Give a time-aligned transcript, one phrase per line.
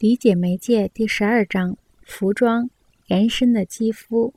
[0.00, 2.70] 理解媒介第十二章：服装
[3.08, 4.32] 延伸的肌肤。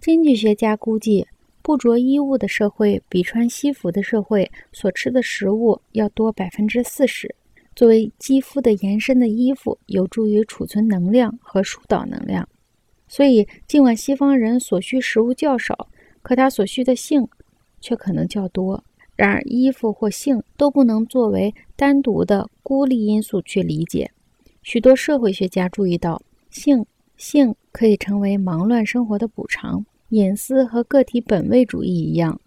[0.00, 1.26] 经济学家估计，
[1.62, 7.34] 不着衣物的社会比穿西服的社会所吃的食物要多百分之四十。
[7.74, 12.48] 作为肌肤的延伸的衣服，有助于储存能量和疏导能量。
[13.08, 15.88] 所以，尽管西方人所需食物较少，
[16.22, 17.26] 可他所需的性
[17.80, 18.84] 却可能较多。
[19.16, 24.12] 然而，衣服或性都不能作为单独的孤立因素去理解。
[24.62, 29.84] 许多社会学家注意到，性性可以成为忙乱生活的补偿。
[30.10, 32.40] 隐私和个体本位主义一样，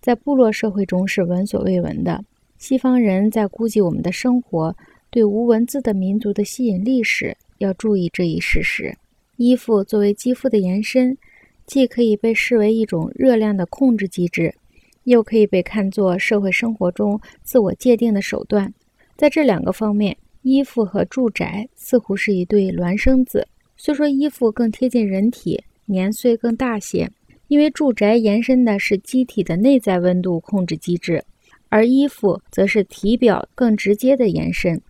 [0.00, 2.24] 在部落社会中是闻所未闻的。
[2.56, 4.76] 西方人在估计我们的生活
[5.10, 8.96] 对无文字的民族的吸引力时，要注意这一事实：
[9.36, 11.18] 衣服作为肌肤的延伸，
[11.66, 14.54] 既可以被视为一种热量的控制机制，
[15.02, 18.72] 又可以被看作社会生活中自我界定的手段。
[19.16, 20.16] 在这两个方面。
[20.48, 27.10] 衣服和住宅似乎是一对孪生子，虽说衣服更贴近人体，年岁更大些，
[27.48, 31.24] 因为住宅延伸的是机体的内在温度控制机制，
[31.68, 34.80] 而衣服则是体表更直接的延伸。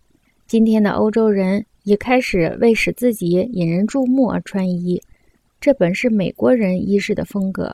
[0.45, 5.01] 今天的欧洲人已开始为使自己引人注目而穿衣，
[5.59, 7.73] 这本是美国人衣饰的风格。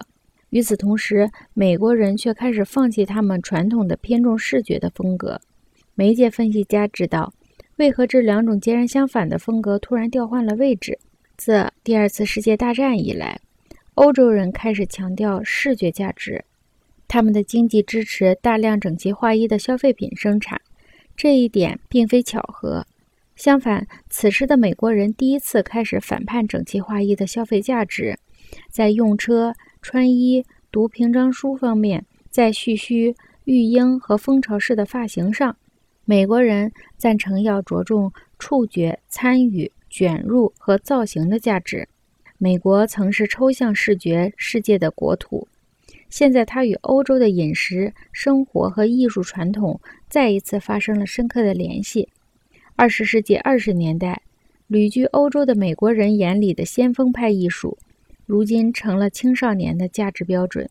[0.52, 5.42] 与此同时，美国人却开始放弃他们传统的偏重视觉的风格。
[5.96, 7.34] 媒介分析家知道。
[7.78, 11.00] 为何这两种截然相反的风格突然调换了位置？
[11.36, 13.40] 自第二次世界大战以来，
[13.96, 16.46] 欧洲人开始强调视觉价值，
[17.08, 20.62] 他们的经济支持大量整齐划一的消费品生产。
[21.16, 22.86] 这一点并非巧合。
[23.36, 28.16] 相反，此时的美国人第一次开始反叛整齐划一的消费价值，
[28.70, 33.16] 在用车、穿衣、读平章书方面，在蓄须、
[33.46, 35.58] 育婴和蜂巢式的发型上。
[36.06, 41.88] 美国人赞成要着重触觉、参与、卷入和造型的价值。
[42.38, 45.48] 美国曾是抽象视觉世界的国土，
[46.10, 52.10] 现在它与欧洲的饮食、生活和艺术传统再一次发生了深刻的联系。
[52.76, 54.24] 二十世纪二十年代，
[54.68, 57.78] 旅居欧洲的美国人眼里的先锋派艺术，
[58.26, 60.70] 如今成了青少年的价值标准。